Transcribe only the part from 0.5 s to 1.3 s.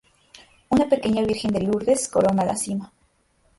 Una pequeña